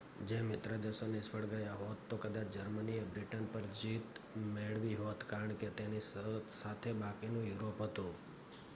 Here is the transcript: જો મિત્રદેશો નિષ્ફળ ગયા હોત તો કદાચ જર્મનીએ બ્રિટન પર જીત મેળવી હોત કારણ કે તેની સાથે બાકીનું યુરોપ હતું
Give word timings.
જો 0.29 0.37
મિત્રદેશો 0.43 1.05
નિષ્ફળ 1.07 1.45
ગયા 1.51 1.75
હોત 1.81 1.99
તો 2.05 2.17
કદાચ 2.23 2.47
જર્મનીએ 2.55 3.03
બ્રિટન 3.11 3.45
પર 3.51 3.67
જીત 3.75 4.09
મેળવી 4.49 4.97
હોત 4.97 5.19
કારણ 5.27 5.53
કે 5.57 5.69
તેની 5.75 6.03
સાથે 6.55 6.91
બાકીનું 6.99 7.47
યુરોપ 7.47 7.79
હતું 7.85 8.11